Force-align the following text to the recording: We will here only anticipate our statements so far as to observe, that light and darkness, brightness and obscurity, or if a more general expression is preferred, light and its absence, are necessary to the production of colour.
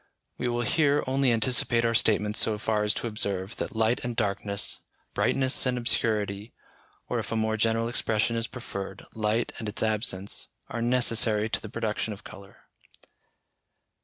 We 0.39 0.47
will 0.47 0.63
here 0.63 1.03
only 1.05 1.31
anticipate 1.31 1.85
our 1.85 1.93
statements 1.93 2.39
so 2.39 2.57
far 2.57 2.81
as 2.83 2.95
to 2.95 3.05
observe, 3.05 3.57
that 3.57 3.75
light 3.75 4.03
and 4.03 4.15
darkness, 4.15 4.79
brightness 5.13 5.67
and 5.67 5.77
obscurity, 5.77 6.55
or 7.07 7.19
if 7.19 7.31
a 7.31 7.35
more 7.35 7.55
general 7.55 7.87
expression 7.87 8.35
is 8.35 8.47
preferred, 8.47 9.05
light 9.13 9.51
and 9.59 9.69
its 9.69 9.83
absence, 9.83 10.47
are 10.69 10.81
necessary 10.81 11.49
to 11.51 11.61
the 11.61 11.69
production 11.69 12.13
of 12.13 12.23
colour. 12.23 12.61